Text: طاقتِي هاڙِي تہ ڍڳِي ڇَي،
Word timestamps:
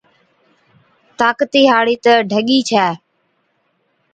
طاقتِي 1.19 1.61
هاڙِي 1.71 1.95
تہ 2.03 2.13
ڍڳِي 2.31 2.59
ڇَي، 2.69 2.87